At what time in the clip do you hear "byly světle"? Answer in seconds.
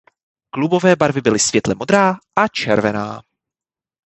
1.21-1.75